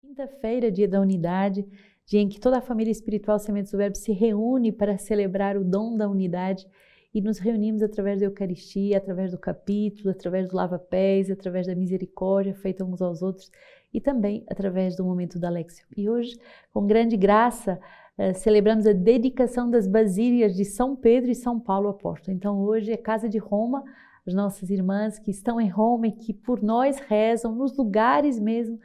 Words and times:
Quinta-feira, 0.00 0.70
dia 0.70 0.86
da 0.86 1.00
unidade, 1.00 1.66
dia 2.06 2.20
em 2.20 2.28
que 2.28 2.38
toda 2.38 2.58
a 2.58 2.62
família 2.62 2.92
espiritual 2.92 3.36
Sementes 3.36 3.72
do 3.72 3.78
Verbo 3.78 3.96
se 3.96 4.12
reúne 4.12 4.70
para 4.70 4.96
celebrar 4.96 5.56
o 5.56 5.64
dom 5.64 5.96
da 5.96 6.08
unidade 6.08 6.64
e 7.12 7.20
nos 7.20 7.38
reunimos 7.38 7.82
através 7.82 8.20
da 8.20 8.26
Eucaristia, 8.26 8.96
através 8.96 9.32
do 9.32 9.38
capítulo, 9.38 10.10
através 10.10 10.48
do 10.48 10.54
lava-pés, 10.54 11.32
através 11.32 11.66
da 11.66 11.74
misericórdia 11.74 12.54
feita 12.54 12.84
uns 12.84 13.02
aos 13.02 13.22
outros 13.22 13.50
e 13.92 14.00
também 14.00 14.44
através 14.48 14.94
do 14.94 15.04
momento 15.04 15.36
da 15.36 15.48
Alexio. 15.48 15.84
E 15.96 16.08
hoje, 16.08 16.38
com 16.72 16.86
grande 16.86 17.16
graça, 17.16 17.80
uh, 18.16 18.32
celebramos 18.34 18.86
a 18.86 18.92
dedicação 18.92 19.68
das 19.68 19.88
basílias 19.88 20.54
de 20.54 20.64
São 20.64 20.94
Pedro 20.94 21.28
e 21.28 21.34
São 21.34 21.58
Paulo 21.58 21.88
Apóstolo. 21.88 22.36
Então, 22.36 22.60
hoje 22.60 22.92
é 22.92 22.96
Casa 22.96 23.28
de 23.28 23.38
Roma, 23.38 23.82
as 24.24 24.34
nossas 24.34 24.70
irmãs 24.70 25.18
que 25.18 25.30
estão 25.32 25.60
em 25.60 25.68
Roma 25.68 26.06
e 26.06 26.12
que 26.12 26.32
por 26.32 26.62
nós 26.62 27.00
rezam 27.00 27.54
nos 27.54 27.76
lugares 27.76 28.38
mesmo 28.38 28.78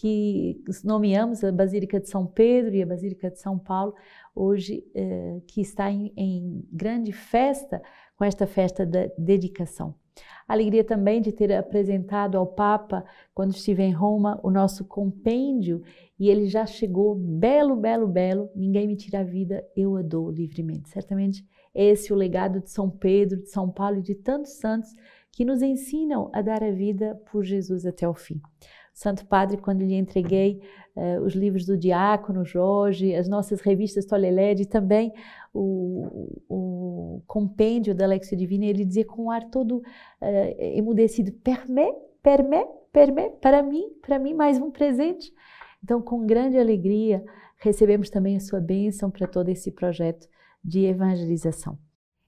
que 0.00 0.58
nomeamos 0.82 1.44
a 1.44 1.52
Basílica 1.52 2.00
de 2.00 2.08
São 2.08 2.26
Pedro 2.26 2.74
e 2.74 2.82
a 2.82 2.86
Basílica 2.86 3.30
de 3.30 3.38
São 3.38 3.58
Paulo, 3.58 3.94
hoje 4.34 4.82
eh, 4.94 5.42
que 5.46 5.60
está 5.60 5.90
em, 5.90 6.10
em, 6.16 6.66
grande 6.72 7.12
festa 7.12 7.82
com 8.16 8.24
esta 8.24 8.46
festa 8.46 8.86
da 8.86 9.10
dedicação. 9.18 9.94
Alegria 10.48 10.82
também 10.82 11.20
de 11.20 11.32
ter 11.32 11.52
apresentado 11.52 12.38
ao 12.38 12.46
Papa, 12.46 13.04
quando 13.34 13.50
estive 13.50 13.82
em 13.82 13.92
Roma, 13.92 14.40
o 14.42 14.50
nosso 14.50 14.86
compêndio 14.86 15.82
e 16.18 16.30
ele 16.30 16.46
já 16.46 16.64
chegou 16.64 17.14
belo, 17.14 17.76
belo, 17.76 18.08
belo. 18.08 18.48
Ninguém 18.56 18.86
me 18.86 18.96
tira 18.96 19.20
a 19.20 19.24
vida, 19.24 19.62
eu 19.76 19.96
a 19.96 20.02
dou 20.02 20.30
livremente. 20.30 20.88
Certamente 20.88 21.46
esse 21.74 22.10
é 22.10 22.14
o 22.14 22.18
legado 22.18 22.58
de 22.60 22.70
São 22.70 22.88
Pedro, 22.88 23.42
de 23.42 23.50
São 23.50 23.70
Paulo 23.70 23.98
e 23.98 24.02
de 24.02 24.14
tantos 24.14 24.52
santos 24.52 24.94
que 25.30 25.44
nos 25.44 25.60
ensinam 25.60 26.30
a 26.32 26.40
dar 26.40 26.64
a 26.64 26.70
vida 26.70 27.20
por 27.30 27.44
Jesus 27.44 27.84
até 27.84 28.08
o 28.08 28.14
fim. 28.14 28.40
Santo 29.00 29.24
Padre, 29.24 29.56
quando 29.56 29.80
lhe 29.80 29.94
entreguei 29.94 30.60
uh, 30.94 31.22
os 31.22 31.32
livros 31.32 31.64
do 31.64 31.74
Diácono 31.74 32.44
Jorge, 32.44 33.14
as 33.14 33.26
nossas 33.26 33.62
revistas 33.62 34.04
Toleled 34.04 34.60
e 34.60 34.66
também 34.66 35.10
o, 35.54 36.36
o 36.46 37.22
compêndio 37.26 37.94
da 37.94 38.04
Lexia 38.04 38.36
Divina, 38.36 38.66
ele 38.66 38.84
dizia 38.84 39.06
com 39.06 39.24
um 39.24 39.30
ar 39.30 39.48
todo 39.48 39.78
uh, 39.78 39.82
emudecido: 40.58 41.32
Permé, 41.32 41.90
permé, 42.22 42.66
permé, 42.92 43.30
para 43.30 43.62
mim, 43.62 43.88
para 44.02 44.18
mim, 44.18 44.34
mais 44.34 44.58
um 44.58 44.70
presente. 44.70 45.32
Então, 45.82 46.02
com 46.02 46.26
grande 46.26 46.58
alegria, 46.58 47.24
recebemos 47.56 48.10
também 48.10 48.36
a 48.36 48.40
sua 48.40 48.60
bênção 48.60 49.10
para 49.10 49.26
todo 49.26 49.48
esse 49.48 49.70
projeto 49.70 50.28
de 50.62 50.84
evangelização. 50.84 51.78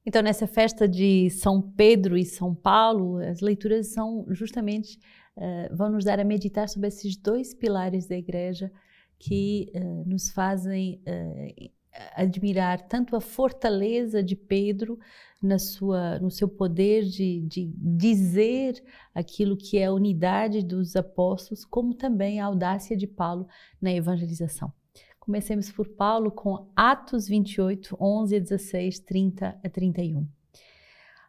Então, 0.07 0.23
nessa 0.23 0.47
festa 0.47 0.89
de 0.89 1.29
São 1.29 1.61
Pedro 1.61 2.17
e 2.17 2.25
São 2.25 2.55
Paulo, 2.55 3.19
as 3.19 3.41
leituras 3.41 3.89
são 3.93 4.25
justamente 4.31 4.99
uh, 5.37 5.75
vão 5.77 5.91
nos 5.91 6.05
dar 6.05 6.21
a 6.21 6.25
meditar 6.25 6.69
sobre 6.69 6.89
esses 6.89 7.17
dois 7.17 7.55
pilares 7.55 8.07
da 8.07 8.17
igreja 8.17 8.71
que 9.19 9.71
uh, 9.75 10.09
nos 10.09 10.31
fazem 10.31 11.01
uh, 11.07 11.71
admirar 12.15 12.81
tanto 12.89 13.15
a 13.15 13.21
fortaleza 13.21 14.23
de 14.23 14.35
Pedro 14.35 14.99
na 15.43 15.59
sua, 15.59 16.19
no 16.19 16.31
seu 16.31 16.49
poder 16.49 17.05
de, 17.05 17.41
de 17.41 17.73
dizer 17.77 18.83
aquilo 19.15 19.57
que 19.57 19.79
é 19.79 19.87
a 19.87 19.93
unidade 19.93 20.65
dos 20.65 20.97
apóstolos, 20.97 21.65
como 21.65 21.95
também 21.95 22.41
a 22.41 22.47
audácia 22.47 22.97
de 22.97 23.07
Paulo 23.07 23.47
na 23.81 23.93
evangelização. 23.93 24.73
Comecemos 25.19 25.71
por 25.71 25.89
Paulo 25.89 26.31
com 26.31 26.69
Atos 26.75 27.29
28, 27.29 27.97
11 28.01 28.37
a 28.37 28.39
16, 28.41 28.99
30 29.01 29.61
a 29.63 29.69
31. 29.69 30.27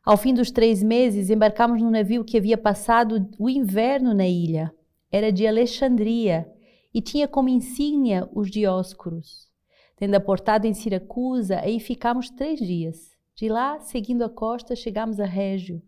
Ao 0.05 0.17
fim 0.17 0.33
dos 0.33 0.51
três 0.51 0.83
meses, 0.83 1.29
embarcamos 1.29 1.81
num 1.81 1.89
navio 1.89 2.25
que 2.25 2.37
havia 2.37 2.57
passado 2.57 3.25
o 3.39 3.49
inverno 3.49 4.13
na 4.13 4.27
ilha. 4.27 4.69
Era 5.09 5.31
de 5.31 5.47
Alexandria 5.47 6.45
e 6.93 7.01
tinha 7.01 7.25
como 7.25 7.47
insígnia 7.47 8.29
os 8.33 8.51
Dióscuros. 8.51 9.47
Tendo 9.95 10.15
aportado 10.15 10.67
em 10.67 10.73
Siracusa, 10.73 11.59
aí 11.59 11.79
ficamos 11.79 12.29
três 12.29 12.59
dias. 12.59 13.11
De 13.33 13.47
lá, 13.47 13.79
seguindo 13.79 14.23
a 14.23 14.29
costa, 14.29 14.75
chegamos 14.75 15.21
a 15.21 15.25
Régio. 15.25 15.81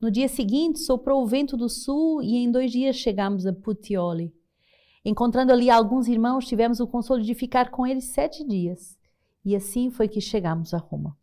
No 0.00 0.10
dia 0.10 0.28
seguinte, 0.28 0.78
soprou 0.78 1.22
o 1.22 1.26
vento 1.26 1.54
do 1.54 1.68
sul 1.68 2.22
e 2.22 2.36
em 2.36 2.50
dois 2.50 2.72
dias 2.72 2.96
chegamos 2.96 3.44
a 3.44 3.52
Puteoli. 3.52 4.32
Encontrando 5.04 5.52
ali 5.52 5.68
alguns 5.68 6.08
irmãos, 6.08 6.46
tivemos 6.46 6.80
o 6.80 6.86
consolo 6.86 7.22
de 7.22 7.34
ficar 7.34 7.70
com 7.70 7.86
eles 7.86 8.04
sete 8.04 8.42
dias. 8.46 8.96
E 9.44 9.54
assim 9.54 9.90
foi 9.90 10.08
que 10.08 10.22
chegamos 10.22 10.72
a 10.72 10.78
Roma. 10.78 11.14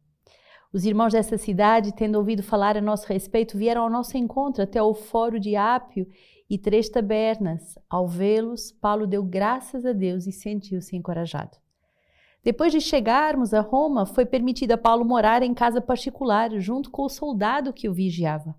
Os 0.76 0.84
irmãos 0.84 1.14
dessa 1.14 1.38
cidade, 1.38 1.94
tendo 1.94 2.18
ouvido 2.18 2.44
falar 2.44 2.76
a 2.76 2.82
nosso 2.82 3.08
respeito, 3.08 3.58
vieram 3.58 3.84
ao 3.84 3.90
nosso 3.90 4.18
encontro 4.18 4.62
até 4.62 4.84
o 4.84 4.94
fórum 4.94 5.40
de 5.40 5.56
Ápio 5.56 6.06
e 6.50 6.58
Três 6.58 6.90
Tabernas. 6.90 7.80
Ao 7.90 8.06
vê-los, 8.06 8.74
Paulo 8.74 9.08
deu 9.08 9.24
graças 9.24 9.86
a 9.86 9.94
Deus 9.94 10.28
e 10.28 10.34
sentiu-se 10.34 10.94
encorajado. 10.94 11.56
Depois 12.44 12.74
de 12.74 12.82
chegarmos 12.82 13.54
a 13.54 13.62
Roma, 13.62 14.06
foi 14.06 14.26
permitido 14.26 14.74
a 14.74 14.78
Paulo 14.78 15.06
morar 15.06 15.44
em 15.44 15.54
casa 15.54 15.80
particular, 15.80 16.52
junto 16.60 16.92
com 16.92 17.04
o 17.04 17.10
soldado 17.10 17.72
que 17.72 17.88
o 17.88 17.94
vigiava. 17.94 18.54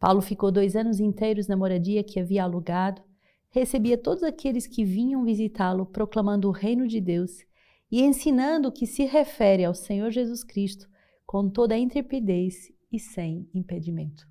Paulo 0.00 0.22
ficou 0.22 0.50
dois 0.50 0.74
anos 0.74 1.00
inteiros 1.00 1.48
na 1.48 1.54
moradia 1.54 2.02
que 2.02 2.18
havia 2.18 2.44
alugado, 2.44 3.02
recebia 3.50 3.98
todos 3.98 4.22
aqueles 4.22 4.66
que 4.66 4.86
vinham 4.86 5.22
visitá-lo, 5.22 5.84
proclamando 5.84 6.48
o 6.48 6.50
reino 6.50 6.88
de 6.88 6.98
Deus 6.98 7.44
e 7.90 8.00
ensinando 8.00 8.68
o 8.68 8.72
que 8.72 8.86
se 8.86 9.04
refere 9.04 9.66
ao 9.66 9.74
Senhor 9.74 10.10
Jesus 10.10 10.42
Cristo 10.42 10.90
com 11.32 11.48
toda 11.48 11.74
a 11.74 11.78
intrepidez 11.78 12.70
e 12.92 12.98
sem 12.98 13.48
impedimento. 13.54 14.28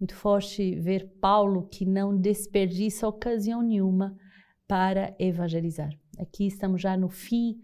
Muito 0.00 0.14
forte 0.14 0.80
ver 0.80 1.06
Paulo 1.20 1.68
que 1.68 1.84
não 1.84 2.18
desperdiça 2.18 3.06
ocasião 3.06 3.60
nenhuma 3.60 4.16
para 4.66 5.14
evangelizar. 5.18 5.90
Aqui 6.18 6.46
estamos 6.46 6.80
já 6.80 6.96
no 6.96 7.10
fim 7.10 7.56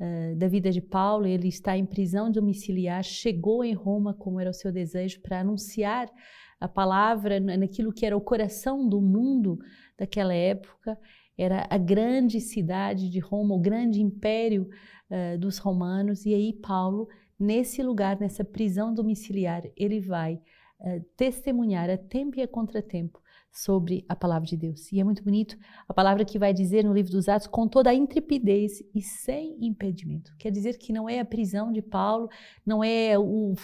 uh, 0.00 0.34
da 0.34 0.48
vida 0.48 0.72
de 0.72 0.80
Paulo, 0.80 1.24
ele 1.24 1.46
está 1.46 1.78
em 1.78 1.86
prisão 1.86 2.32
domiciliar, 2.32 3.04
chegou 3.04 3.62
em 3.62 3.74
Roma, 3.74 4.12
como 4.12 4.40
era 4.40 4.50
o 4.50 4.54
seu 4.54 4.72
desejo, 4.72 5.20
para 5.20 5.38
anunciar 5.38 6.10
a 6.58 6.66
palavra 6.66 7.38
naquilo 7.38 7.92
que 7.92 8.04
era 8.04 8.16
o 8.16 8.20
coração 8.20 8.88
do 8.88 9.00
mundo 9.00 9.56
daquela 9.96 10.34
época. 10.34 10.98
Era 11.38 11.64
a 11.70 11.78
grande 11.78 12.40
cidade 12.40 13.08
de 13.08 13.20
Roma, 13.20 13.54
o 13.54 13.60
grande 13.60 14.02
império 14.02 14.68
uh, 15.08 15.38
dos 15.38 15.58
romanos, 15.58 16.26
e 16.26 16.34
aí 16.34 16.52
Paulo 16.52 17.06
nesse 17.38 17.82
lugar, 17.82 18.18
nessa 18.18 18.44
prisão 18.44 18.92
domiciliar, 18.92 19.62
ele 19.76 20.00
vai 20.00 20.34
uh, 20.80 21.04
testemunhar 21.16 21.88
a 21.88 21.96
tempo 21.96 22.38
e 22.38 22.42
a 22.42 22.48
contratempo 22.48 23.20
sobre 23.50 24.04
a 24.08 24.14
palavra 24.14 24.46
de 24.46 24.56
Deus. 24.56 24.92
E 24.92 25.00
é 25.00 25.04
muito 25.04 25.22
bonito 25.24 25.56
a 25.88 25.94
palavra 25.94 26.24
que 26.24 26.38
vai 26.38 26.52
dizer 26.52 26.84
no 26.84 26.92
livro 26.92 27.12
dos 27.12 27.28
Atos, 27.28 27.46
com 27.46 27.66
toda 27.66 27.90
a 27.90 27.94
intrepidez 27.94 28.82
e 28.94 29.02
sem 29.02 29.56
impedimento. 29.60 30.34
Quer 30.38 30.50
dizer 30.50 30.78
que 30.78 30.92
não 30.92 31.08
é 31.08 31.20
a 31.20 31.24
prisão 31.24 31.72
de 31.72 31.82
Paulo, 31.82 32.28
não 32.64 32.84
é 32.84 33.18
o, 33.18 33.54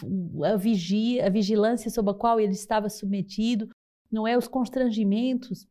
a, 0.45 0.57
vigia, 0.57 1.27
a 1.27 1.31
vigilância 1.31 1.91
sob 1.91 2.11
a 2.11 2.15
qual 2.15 2.41
ele 2.41 2.53
estava 2.53 2.89
submetido, 2.89 3.69
não 4.11 4.27
é 4.27 4.37
os 4.37 4.49
constrangimentos 4.49 5.67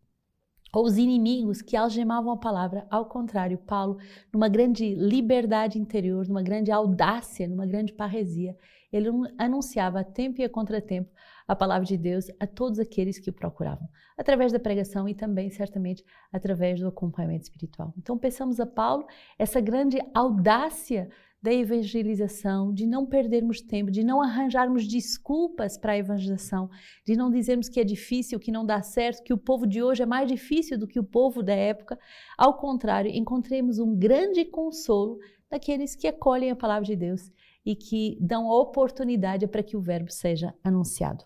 ou 0.74 0.86
os 0.86 0.98
inimigos 0.98 1.62
que 1.62 1.78
algemavam 1.78 2.32
a 2.32 2.38
palavra. 2.38 2.88
Ao 2.90 3.06
contrário, 3.06 3.58
Paulo, 3.60 4.00
numa 4.34 4.50
grande 4.50 4.96
liberdade 4.96 5.78
interior, 5.78 6.28
numa 6.28 6.42
grande 6.42 6.72
audácia, 6.72 7.48
numa 7.48 7.66
grande 7.66 7.94
parresia, 7.94 8.58
ele 8.92 9.10
anunciava 9.38 10.00
a 10.00 10.04
tempo 10.04 10.42
e 10.42 10.44
a 10.44 10.50
contratempo 10.50 11.10
a 11.48 11.56
palavra 11.56 11.86
de 11.86 11.98
Deus 11.98 12.28
a 12.40 12.48
todos 12.48 12.80
aqueles 12.80 13.20
que 13.20 13.30
o 13.30 13.34
procuravam, 13.34 13.88
através 14.18 14.52
da 14.52 14.60
pregação 14.60 15.10
e 15.10 15.14
também, 15.14 15.50
certamente, 15.50 16.04
através 16.32 16.80
do 16.80 16.88
acompanhamento 16.88 17.44
espiritual. 17.44 17.94
Então, 17.98 18.18
pensamos 18.18 18.60
a 18.60 18.66
Paulo 18.66 19.06
essa 19.38 19.60
grande 19.60 20.00
audácia 20.14 21.10
da 21.44 21.54
evangelização, 21.54 22.74
de 22.74 22.88
não 22.88 23.06
perdermos 23.06 23.60
tempo, 23.60 23.92
de 23.92 24.02
não 24.02 24.22
arranjarmos 24.22 24.88
desculpas 24.88 25.78
para 25.78 25.92
a 25.92 25.98
evangelização, 25.98 26.70
de 27.06 27.18
não 27.18 27.30
dizermos 27.30 27.68
que 27.68 27.82
é 27.82 27.84
difícil, 27.84 28.40
que 28.40 28.50
não 28.50 28.66
dá 28.66 28.82
certo, 28.82 29.22
que 29.22 29.34
o 29.34 29.38
povo 29.38 29.68
de 29.68 29.84
hoje 29.84 30.02
é 30.02 30.06
mais 30.06 30.30
difícil 30.30 30.80
do 30.80 30.88
que 30.88 30.98
o 30.98 31.04
povo 31.04 31.44
da 31.44 31.54
época. 31.54 32.00
Ao 32.38 32.54
contrário, 32.58 33.12
encontremos 33.12 33.78
um 33.78 33.94
grande 33.94 34.46
consolo 34.46 35.20
daqueles 35.50 35.98
que 35.98 36.08
acolhem 36.08 36.50
a 36.50 36.56
palavra 36.56 36.86
de 36.86 36.96
Deus 36.96 37.30
e 37.66 37.76
que 37.76 38.18
dão 38.22 38.48
oportunidade 38.48 39.46
para 39.46 39.62
que 39.62 39.76
o 39.76 39.82
verbo 39.82 40.14
seja 40.14 40.56
anunciado. 40.64 41.26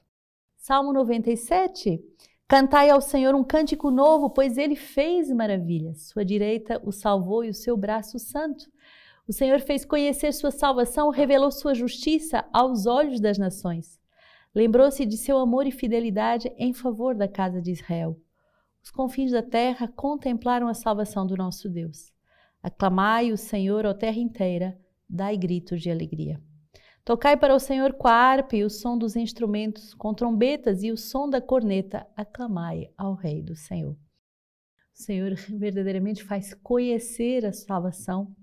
Salmo 0.57 0.91
97. 0.93 2.03
Cantai 2.47 2.89
ao 2.89 3.01
Senhor 3.01 3.35
um 3.35 3.43
cântico 3.43 3.91
novo, 3.91 4.31
pois 4.31 4.57
ele 4.57 4.75
fez 4.75 5.29
maravilhas. 5.29 6.07
Sua 6.07 6.25
direita 6.25 6.81
o 6.83 6.91
salvou 6.91 7.43
e 7.43 7.49
o 7.49 7.53
seu 7.53 7.77
braço 7.77 8.17
santo. 8.17 8.65
O 9.27 9.33
Senhor 9.33 9.59
fez 9.59 9.83
conhecer 9.83 10.31
sua 10.31 10.51
salvação, 10.51 11.09
revelou 11.09 11.51
sua 11.51 11.75
justiça 11.75 12.45
aos 12.53 12.85
olhos 12.85 13.19
das 13.19 13.37
nações. 13.37 13.99
Lembrou-se 14.55 15.05
de 15.05 15.17
seu 15.17 15.37
amor 15.37 15.67
e 15.67 15.71
fidelidade 15.71 16.51
em 16.57 16.73
favor 16.73 17.13
da 17.13 17.27
casa 17.27 17.61
de 17.61 17.71
Israel. 17.71 18.17
Os 18.81 18.89
confins 18.89 19.31
da 19.31 19.43
terra 19.43 19.87
contemplaram 19.87 20.69
a 20.69 20.73
salvação 20.73 21.27
do 21.27 21.35
nosso 21.35 21.69
Deus. 21.69 22.13
Aclamai 22.63 23.33
o 23.33 23.37
Senhor, 23.37 23.85
ó 23.85 23.93
terra 23.93 24.17
inteira, 24.17 24.79
dai 25.09 25.35
gritos 25.35 25.81
de 25.81 25.91
alegria. 25.91 26.41
Tocai 27.03 27.35
para 27.35 27.53
o 27.53 27.59
Senhor 27.59 27.93
com 27.93 28.07
a 28.07 28.13
harpa 28.13 28.55
e 28.55 28.63
o 28.63 28.69
som 28.69 28.97
dos 28.97 29.15
instrumentos, 29.15 29.93
com 29.93 30.13
trombetas 30.13 30.83
e 30.83 30.91
o 30.91 30.97
som 30.97 31.29
da 31.29 31.41
corneta, 31.41 32.07
aclamai 32.15 32.89
ao 32.97 33.13
Rei 33.13 33.41
do 33.41 33.55
Senhor. 33.55 33.93
O 33.93 33.97
Senhor 34.93 35.35
verdadeiramente 35.35 36.23
faz 36.23 36.53
conhecer 36.53 37.45
a 37.45 37.51
salvação. 37.51 38.33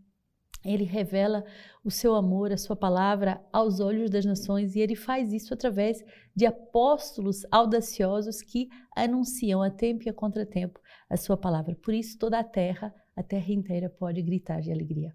Ele 0.64 0.84
revela 0.84 1.44
o 1.84 1.90
seu 1.90 2.14
amor, 2.14 2.52
a 2.52 2.56
sua 2.56 2.74
palavra 2.74 3.44
aos 3.52 3.80
olhos 3.80 4.10
das 4.10 4.24
nações 4.24 4.74
e 4.74 4.80
ele 4.80 4.96
faz 4.96 5.32
isso 5.32 5.52
através 5.52 6.02
de 6.34 6.46
apóstolos 6.46 7.42
audaciosos 7.50 8.40
que 8.40 8.68
anunciam 8.96 9.62
a 9.62 9.70
tempo 9.70 10.04
e 10.04 10.08
a 10.08 10.14
contratempo 10.14 10.80
a 11.08 11.16
sua 11.16 11.36
palavra. 11.36 11.76
Por 11.76 11.92
isso 11.92 12.18
toda 12.18 12.38
a 12.38 12.44
terra, 12.44 12.94
a 13.16 13.22
terra 13.22 13.52
inteira 13.52 13.88
pode 13.88 14.20
gritar 14.22 14.60
de 14.60 14.72
alegria 14.72 15.14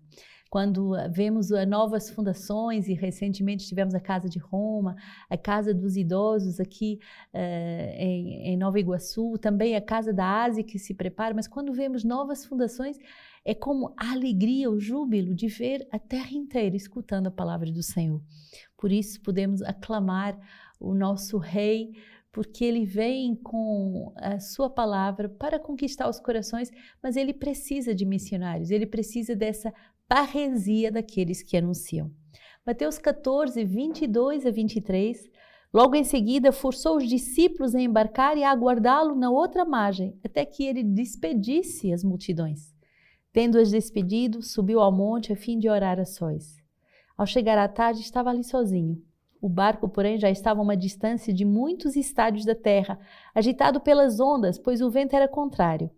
quando 0.49 0.95
ah, 0.95 1.07
vemos 1.07 1.51
ah, 1.51 1.65
novas 1.65 2.09
fundações 2.09 2.87
e 2.87 2.93
recentemente 2.93 3.67
tivemos 3.67 3.93
a 3.93 3.99
Casa 3.99 4.27
de 4.27 4.39
Roma, 4.39 4.95
a 5.29 5.37
Casa 5.37 5.73
dos 5.73 5.95
Idosos 5.95 6.59
aqui 6.59 6.99
uh, 7.33 7.37
em, 7.37 8.47
em, 8.47 8.57
Nova 8.57 8.79
Iguaçu, 8.79 9.37
também 9.37 9.75
a 9.75 9.81
Casa 9.81 10.11
da 10.11 10.43
Ásia 10.43 10.63
que 10.63 10.79
se 10.79 10.93
prepara, 10.93 11.35
mas 11.35 11.47
quando 11.47 11.71
vemos 11.71 12.03
novas 12.03 12.45
fundações 12.45 12.97
é 13.45 13.53
como 13.53 13.93
a 13.97 14.11
alegria, 14.11 14.69
o 14.69 14.79
júbilo 14.79 15.33
de 15.33 15.47
ver 15.47 15.87
a 15.91 15.99
terra 15.99 16.31
inteira 16.31 16.75
escutando 16.75 17.27
a 17.27 17.31
palavra 17.31 17.71
do 17.71 17.83
Senhor. 17.83 18.21
Por 18.75 18.91
isso 18.91 19.21
podemos 19.21 19.61
aclamar 19.61 20.37
o 20.79 20.93
nosso 20.93 21.37
Rei, 21.37 21.91
porque 22.31 22.63
ele 22.63 22.85
vem 22.85 23.35
com 23.35 24.13
a 24.15 24.39
sua 24.39 24.69
palavra 24.69 25.27
para 25.27 25.59
conquistar 25.59 26.07
os 26.09 26.19
corações, 26.19 26.71
mas 27.01 27.15
ele 27.15 27.33
precisa 27.33 27.93
de 27.93 28.05
missionários, 28.05 28.71
ele 28.71 28.85
precisa 28.85 29.35
dessa 29.35 29.73
parresia 30.07 30.91
daqueles 30.91 31.41
que 31.41 31.57
anunciam. 31.57 32.11
Mateus 32.65 32.97
14, 32.97 33.63
22 33.63 34.45
a 34.45 34.51
23. 34.51 35.29
Logo 35.73 35.95
em 35.95 36.03
seguida, 36.03 36.51
forçou 36.51 36.97
os 36.97 37.07
discípulos 37.07 37.75
a 37.75 37.81
embarcar 37.81 38.37
e 38.37 38.43
a 38.43 38.51
aguardá-lo 38.51 39.15
na 39.15 39.29
outra 39.29 39.65
margem, 39.65 40.19
até 40.23 40.45
que 40.45 40.63
ele 40.63 40.83
despedisse 40.83 41.93
as 41.93 42.03
multidões. 42.03 42.73
Tendo-as 43.31 43.69
despedido, 43.69 44.41
subiu 44.41 44.79
ao 44.79 44.91
monte 44.91 45.31
a 45.31 45.35
fim 45.35 45.59
de 45.59 45.69
orar 45.69 45.99
a 45.99 46.05
sós. 46.05 46.57
Ao 47.15 47.25
chegar 47.25 47.57
à 47.57 47.67
tarde, 47.67 48.01
estava 48.01 48.29
ali 48.31 48.43
sozinho. 48.43 49.01
O 49.41 49.47
barco, 49.47 49.87
porém, 49.87 50.19
já 50.19 50.29
estava 50.29 50.59
a 50.59 50.63
uma 50.63 50.75
distância 50.75 51.33
de 51.33 51.45
muitos 51.45 51.95
estádios 51.95 52.45
da 52.45 52.55
terra, 52.55 52.99
agitado 53.33 53.79
pelas 53.79 54.19
ondas, 54.19 54.59
pois 54.59 54.81
o 54.81 54.89
vento 54.89 55.15
era 55.15 55.27
contrário. 55.27 55.89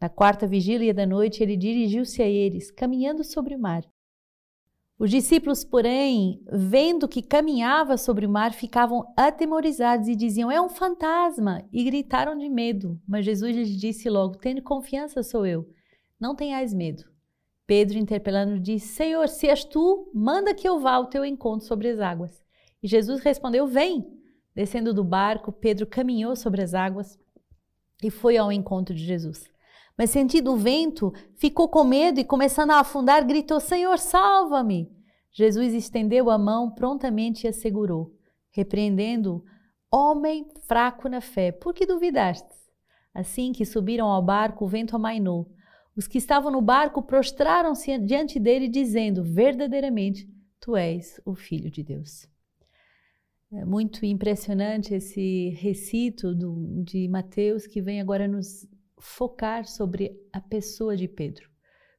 Na 0.00 0.08
quarta 0.08 0.46
vigília 0.46 0.92
da 0.92 1.06
noite, 1.06 1.42
ele 1.42 1.56
dirigiu-se 1.56 2.20
a 2.20 2.26
eles, 2.26 2.70
caminhando 2.70 3.24
sobre 3.24 3.54
o 3.54 3.58
mar. 3.58 3.82
Os 4.98 5.10
discípulos, 5.10 5.64
porém, 5.64 6.40
vendo 6.52 7.08
que 7.08 7.22
caminhava 7.22 7.96
sobre 7.96 8.26
o 8.26 8.30
mar, 8.30 8.52
ficavam 8.52 9.12
atemorizados 9.16 10.06
e 10.06 10.14
diziam: 10.14 10.50
É 10.50 10.60
um 10.60 10.68
fantasma! 10.68 11.64
E 11.72 11.82
gritaram 11.84 12.36
de 12.36 12.48
medo. 12.48 13.00
Mas 13.08 13.24
Jesus 13.24 13.56
lhes 13.56 13.70
disse 13.70 14.08
logo: 14.10 14.36
Tende 14.36 14.60
confiança, 14.60 15.22
sou 15.22 15.46
eu. 15.46 15.68
Não 16.20 16.36
tenhais 16.36 16.74
medo. 16.74 17.04
Pedro, 17.66 17.96
interpelando, 17.98 18.60
disse: 18.60 18.88
Senhor, 18.88 19.28
se 19.28 19.48
és 19.48 19.64
tu, 19.64 20.10
manda 20.14 20.54
que 20.54 20.68
eu 20.68 20.78
vá 20.78 20.92
ao 20.92 21.06
teu 21.06 21.24
encontro 21.24 21.66
sobre 21.66 21.88
as 21.88 21.98
águas. 21.98 22.41
E 22.82 22.88
Jesus 22.88 23.22
respondeu: 23.22 23.66
Vem. 23.66 24.20
Descendo 24.54 24.92
do 24.92 25.02
barco, 25.02 25.50
Pedro 25.50 25.86
caminhou 25.86 26.36
sobre 26.36 26.60
as 26.60 26.74
águas 26.74 27.18
e 28.02 28.10
foi 28.10 28.36
ao 28.36 28.52
encontro 28.52 28.94
de 28.94 29.02
Jesus. 29.02 29.50
Mas 29.96 30.10
sentindo 30.10 30.52
o 30.52 30.56
vento, 30.56 31.12
ficou 31.36 31.68
com 31.68 31.84
medo 31.84 32.20
e, 32.20 32.24
começando 32.24 32.70
a 32.72 32.80
afundar, 32.80 33.26
gritou: 33.26 33.60
Senhor, 33.60 33.98
salva-me! 33.98 34.90
Jesus 35.32 35.72
estendeu 35.72 36.28
a 36.28 36.36
mão 36.36 36.70
prontamente 36.70 37.46
e 37.46 37.48
a 37.48 37.52
segurou, 37.52 38.14
repreendendo: 38.50 39.42
Homem 39.90 40.46
fraco 40.66 41.08
na 41.08 41.20
fé, 41.20 41.52
por 41.52 41.72
que 41.72 41.86
duvidaste? 41.86 42.48
Assim 43.14 43.52
que 43.52 43.64
subiram 43.64 44.06
ao 44.06 44.22
barco, 44.22 44.64
o 44.64 44.68
vento 44.68 44.96
amainou. 44.96 45.50
Os 45.94 46.06
que 46.06 46.18
estavam 46.18 46.50
no 46.50 46.62
barco 46.62 47.02
prostraram-se 47.02 47.98
diante 47.98 48.38
dele, 48.38 48.68
dizendo: 48.68 49.22
Verdadeiramente, 49.22 50.26
tu 50.60 50.76
és 50.76 51.20
o 51.24 51.34
Filho 51.34 51.70
de 51.70 51.82
Deus. 51.82 52.26
É 53.54 53.66
muito 53.66 54.06
impressionante 54.06 54.94
esse 54.94 55.50
recito 55.50 56.34
do, 56.34 56.82
de 56.82 57.06
Mateus 57.06 57.66
que 57.66 57.82
vem 57.82 58.00
agora 58.00 58.26
nos 58.26 58.66
focar 58.98 59.66
sobre 59.66 60.18
a 60.32 60.40
pessoa 60.40 60.96
de 60.96 61.06
Pedro. 61.06 61.50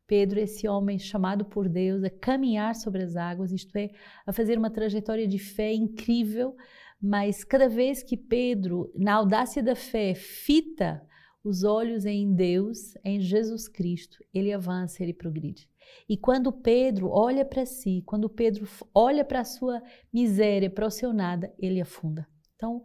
Pedro, 0.07 0.39
esse 0.39 0.67
homem 0.67 0.97
chamado 0.97 1.45
por 1.45 1.69
Deus 1.69 2.03
a 2.03 2.09
caminhar 2.09 2.73
sobre 2.73 3.03
as 3.03 3.15
águas, 3.15 3.51
isto 3.51 3.75
é, 3.75 3.91
a 4.25 4.33
fazer 4.33 4.57
uma 4.57 4.71
trajetória 4.71 5.27
de 5.27 5.38
fé 5.38 5.71
incrível, 5.71 6.55
mas 7.00 7.44
cada 7.44 7.69
vez 7.69 8.01
que 8.01 8.17
Pedro, 8.17 8.91
na 8.95 9.13
audácia 9.13 9.61
da 9.61 9.75
fé, 9.75 10.15
fita 10.15 11.06
os 11.44 11.63
olhos 11.63 12.06
em 12.06 12.34
Deus, 12.34 12.95
em 13.04 13.19
Jesus 13.19 13.68
Cristo, 13.68 14.24
ele 14.34 14.54
avança, 14.54 15.04
ele 15.04 15.13
progride. 15.13 15.69
E 16.07 16.16
quando 16.18 16.51
Pedro 16.51 17.10
olha 17.10 17.44
para 17.44 17.66
si, 17.66 18.01
quando 18.06 18.30
Pedro 18.30 18.68
olha 18.94 19.25
para 19.25 19.42
a 19.42 19.45
sua 19.45 19.81
miséria, 20.12 20.69
para 20.69 20.88
o 20.88 20.92
seu 20.92 21.12
nada, 21.12 21.54
ele 21.60 21.81
afunda. 21.81 22.28
Então, 22.56 22.81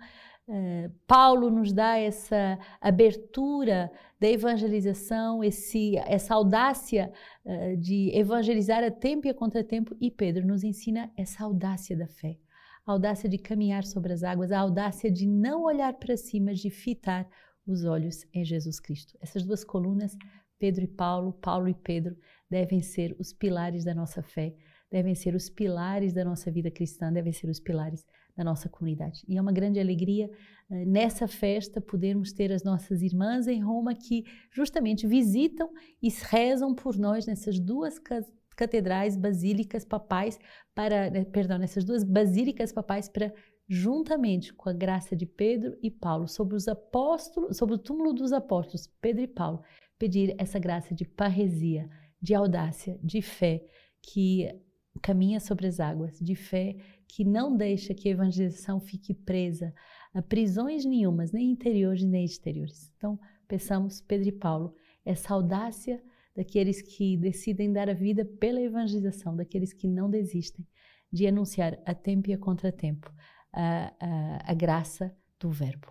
eh, 0.49 0.91
Paulo 1.07 1.51
nos 1.51 1.73
dá 1.73 1.97
essa 1.99 2.59
abertura 2.81 3.91
da 4.19 4.29
evangelização, 4.29 5.45
esse, 5.45 5.97
essa 5.99 6.35
audácia 6.35 7.13
uh, 7.45 7.77
de 7.77 8.11
evangelizar 8.13 8.83
a 8.83 8.91
tempo 8.91 9.27
e 9.27 9.31
a 9.31 9.35
contratempo, 9.35 9.97
e 10.01 10.11
Pedro 10.11 10.47
nos 10.47 10.65
ensina 10.65 11.13
essa 11.17 11.45
audácia 11.45 11.97
da 11.97 12.09
fé, 12.09 12.37
a 12.85 12.93
audácia 12.93 13.29
de 13.29 13.39
caminhar 13.39 13.85
sobre 13.85 14.13
as 14.13 14.25
águas, 14.25 14.51
a 14.51 14.59
audácia 14.59 15.11
de 15.11 15.27
não 15.27 15.65
olhar 15.65 15.93
para 15.95 16.17
cima, 16.17 16.47
mas 16.47 16.59
de 16.59 16.71
fitar 16.71 17.29
os 17.69 17.85
olhos 17.85 18.26
em 18.32 18.44
Jesus 18.44 18.81
Cristo. 18.81 19.17
Essas 19.20 19.44
duas 19.44 19.62
colunas, 19.62 20.17
Pedro 20.59 20.85
e 20.85 20.88
Paulo, 20.88 21.32
Paulo 21.32 21.69
e 21.69 21.75
Pedro, 21.75 22.17
devem 22.50 22.82
ser 22.82 23.15
os 23.19 23.32
pilares 23.32 23.85
da 23.85 23.94
nossa 23.94 24.23
fé, 24.23 24.55
devem 24.91 25.15
ser 25.15 25.35
os 25.35 25.50
pilares 25.50 26.12
da 26.12 26.25
nossa 26.25 26.50
vida 26.50 26.70
cristã, 26.70 27.12
devem 27.12 27.32
ser 27.32 27.49
os 27.49 27.61
pilares 27.61 28.05
da 28.37 28.43
nossa 28.43 28.69
comunidade. 28.69 29.25
E 29.29 29.37
é 29.37 29.43
uma 29.43 29.53
grande 29.53 29.79
alegria 29.81 30.31
uh, 30.70 30.75
nessa 30.87 31.26
festa 31.26 31.81
podermos 31.81 32.32
ter 32.32 32.53
as 32.53 32.62
nossas 32.62 33.03
irmãs 33.03 33.47
em 33.49 33.61
Roma 33.61 33.94
que 33.94 34.25
justamente 34.50 35.06
visitam 35.06 35.71
e 36.03 36.09
rezam 36.09 36.75
por 36.75 36.97
nós 36.97 37.26
nessas 37.26 37.59
duas 37.59 37.99
catedrais 38.56 39.17
basílicas 39.17 39.85
papais 39.85 40.38
para, 40.75 41.11
né, 41.11 41.25
perdão, 41.25 41.59
nessas 41.59 41.85
duas 41.85 42.03
basílicas 42.03 42.73
papais 42.73 43.09
para 43.09 43.32
juntamente 43.69 44.55
com 44.55 44.70
a 44.70 44.73
graça 44.73 45.15
de 45.15 45.26
Pedro 45.26 45.76
e 45.82 45.91
Paulo 45.91 46.26
sobre 46.26 46.56
os 46.56 46.67
apóstolos, 46.67 47.59
sobre 47.59 47.75
o 47.75 47.79
túmulo 47.79 48.15
dos 48.15 48.32
apóstolos 48.32 48.87
Pedro 49.00 49.23
e 49.23 49.29
Paulo, 49.29 49.62
pedir 49.99 50.35
essa 50.38 50.59
graça 50.59 50.94
de 50.94 51.05
parresia, 51.05 51.88
de 52.21 52.35
audácia, 52.35 52.99
de 53.02 53.21
fé 53.21 53.62
que 54.00 54.49
caminha 55.02 55.38
sobre 55.38 55.66
as 55.66 55.78
águas, 55.78 56.19
de 56.19 56.35
fé 56.35 56.76
que 57.07 57.25
não 57.25 57.57
deixa 57.57 57.95
que 57.95 58.09
a 58.09 58.12
evangelização 58.12 58.81
fique 58.81 59.12
presa 59.12 59.75
a 60.14 60.23
prisões 60.23 60.85
nenhumas, 60.85 61.31
nem 61.31 61.50
interiores 61.50 62.02
nem 62.02 62.25
exteriores. 62.25 62.90
Então, 62.97 63.19
peçamos, 63.47 64.00
Pedro 64.00 64.28
e 64.28 64.33
Paulo, 64.33 64.75
essa 65.04 65.35
audácia 65.35 66.02
daqueles 66.35 66.81
que 66.81 67.16
decidem 67.16 67.73
dar 67.73 67.90
a 67.90 67.95
vida 67.95 68.25
pela 68.25 68.61
evangelização, 68.61 69.37
daqueles 69.37 69.73
que 69.73 69.87
não 69.87 70.09
desistem 70.09 70.66
de 71.12 71.26
anunciar 71.26 71.78
a 71.85 71.95
tempo 71.95 72.31
e 72.31 72.35
a 72.35 72.38
contratempo 72.38 73.12
a, 73.52 73.93
a, 74.00 74.52
a 74.52 74.55
graça 74.55 75.12
do 75.38 75.50
Verbo. 75.50 75.88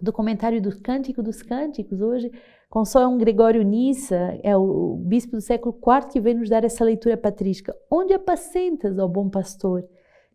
Do 0.00 0.12
comentário 0.12 0.60
do 0.60 0.76
Cântico 0.80 1.22
dos 1.22 1.42
Cânticos, 1.42 2.00
hoje, 2.00 2.30
com 2.68 2.84
São 2.84 3.16
Gregório 3.18 3.62
Nissa, 3.62 4.38
é 4.42 4.56
o 4.56 4.96
bispo 4.96 5.32
do 5.32 5.40
século 5.40 5.74
IV 5.76 6.08
que 6.10 6.20
vem 6.20 6.34
nos 6.34 6.48
dar 6.48 6.64
essa 6.64 6.84
leitura 6.84 7.16
patrística. 7.16 7.76
Onde 7.90 8.12
apacentas, 8.12 8.98
ó 8.98 9.06
bom 9.06 9.28
pastor? 9.28 9.84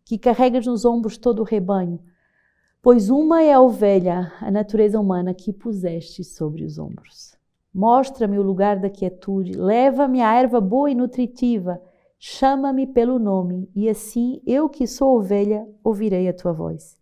que 0.08 0.16
carregas 0.16 0.66
nos 0.66 0.86
ombros 0.86 1.18
todo 1.18 1.40
o 1.40 1.44
rebanho, 1.44 2.00
pois 2.80 3.10
uma 3.10 3.42
é 3.42 3.52
a 3.52 3.60
ovelha, 3.60 4.32
a 4.40 4.50
natureza 4.50 4.98
humana 4.98 5.34
que 5.34 5.52
puseste 5.52 6.24
sobre 6.24 6.64
os 6.64 6.78
ombros. 6.78 7.36
Mostra-me 7.74 8.38
o 8.38 8.42
lugar 8.42 8.78
da 8.78 8.88
quietude, 8.88 9.52
leva-me 9.52 10.22
à 10.22 10.34
erva 10.34 10.62
boa 10.62 10.90
e 10.90 10.94
nutritiva, 10.94 11.78
chama-me 12.18 12.86
pelo 12.86 13.18
nome, 13.18 13.70
e 13.74 13.88
assim 13.88 14.42
eu 14.46 14.68
que 14.68 14.86
sou 14.86 15.18
ovelha 15.18 15.68
ouvirei 15.82 16.28
a 16.28 16.34
tua 16.34 16.52
voz. 16.52 16.98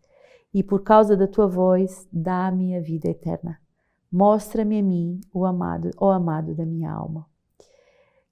E 0.53 0.63
por 0.63 0.83
causa 0.83 1.17
da 1.17 1.27
tua 1.27 1.47
voz, 1.47 2.09
dá-me 2.13 2.77
a 2.77 2.81
vida 2.81 3.09
eterna. 3.09 3.61
Mostra-me 4.11 4.79
a 4.79 4.83
mim, 4.83 5.21
o 5.33 5.45
amado, 5.45 5.91
o 6.01 6.07
amado 6.07 6.55
da 6.55 6.65
minha 6.65 6.91
alma. 6.91 7.27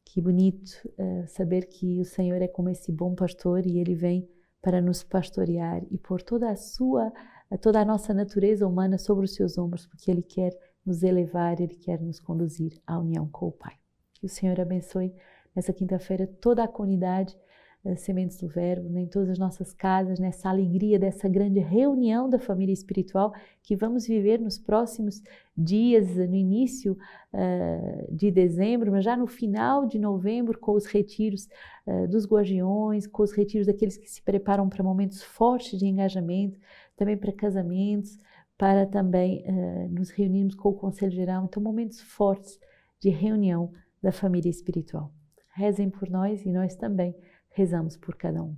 Que 0.04 0.20
bonito 0.20 0.70
uh, 0.98 1.26
saber 1.28 1.66
que 1.66 2.00
o 2.00 2.04
Senhor 2.04 2.40
é 2.40 2.48
como 2.48 2.70
esse 2.70 2.92
bom 2.92 3.14
pastor 3.14 3.66
e 3.66 3.78
ele 3.78 3.94
vem 3.94 4.28
para 4.64 4.80
nos 4.80 5.02
pastorear 5.04 5.82
e 5.90 5.98
pôr 5.98 6.22
toda 6.22 6.50
a 6.50 6.56
sua, 6.56 7.12
toda 7.60 7.82
a 7.82 7.84
nossa 7.84 8.14
natureza 8.14 8.66
humana 8.66 8.96
sobre 8.96 9.26
os 9.26 9.34
seus 9.34 9.58
ombros, 9.58 9.86
porque 9.86 10.10
Ele 10.10 10.22
quer 10.22 10.58
nos 10.86 11.02
elevar, 11.02 11.60
Ele 11.60 11.74
quer 11.74 12.00
nos 12.00 12.18
conduzir 12.18 12.80
à 12.86 12.98
união 12.98 13.28
com 13.28 13.48
o 13.48 13.52
Pai. 13.52 13.74
Que 14.14 14.24
o 14.24 14.28
Senhor 14.28 14.58
abençoe 14.58 15.14
nessa 15.54 15.72
quinta-feira 15.72 16.26
toda 16.40 16.64
a 16.64 16.68
comunidade 16.68 17.36
uh, 17.84 17.96
Sementes 17.96 18.38
do 18.38 18.48
Verbo, 18.48 18.88
né, 18.88 19.02
em 19.02 19.06
todas 19.06 19.30
as 19.30 19.38
nossas 19.38 19.72
casas, 19.72 20.18
nessa 20.18 20.48
alegria 20.48 20.98
dessa 20.98 21.28
grande 21.28 21.60
reunião 21.60 22.28
da 22.28 22.38
família 22.38 22.72
espiritual 22.72 23.32
que 23.62 23.76
vamos 23.76 24.06
viver 24.06 24.40
nos 24.40 24.58
próximos 24.58 25.22
dias, 25.56 26.16
no 26.16 26.34
início 26.34 26.96
uh, 27.32 28.14
de 28.14 28.30
dezembro, 28.30 28.90
mas 28.90 29.04
já 29.04 29.16
no 29.16 29.26
final 29.26 29.86
de 29.86 29.98
novembro, 29.98 30.58
com 30.58 30.72
os 30.72 30.86
retiros 30.86 31.48
uh, 31.86 32.08
dos 32.08 32.26
guardiões, 32.26 33.06
com 33.06 33.22
os 33.22 33.32
retiros 33.32 33.66
daqueles 33.66 33.96
que 33.96 34.10
se 34.10 34.22
preparam 34.22 34.68
para 34.68 34.82
momentos 34.82 35.22
fortes 35.22 35.78
de 35.78 35.86
engajamento, 35.86 36.58
também 36.96 37.16
para 37.16 37.32
casamentos, 37.32 38.18
para 38.56 38.86
também 38.86 39.44
uh, 39.46 39.88
nos 39.90 40.10
reunirmos 40.10 40.54
com 40.54 40.70
o 40.70 40.74
Conselho 40.74 41.12
Geral. 41.12 41.44
Então, 41.44 41.62
momentos 41.62 42.00
fortes 42.00 42.58
de 43.00 43.10
reunião 43.10 43.72
da 44.02 44.12
família 44.12 44.50
espiritual. 44.50 45.12
Rezem 45.54 45.88
por 45.88 46.10
nós 46.10 46.44
e 46.44 46.50
nós 46.50 46.74
também 46.74 47.14
rezamos 47.50 47.96
por 47.96 48.16
cada 48.16 48.42
um. 48.42 48.56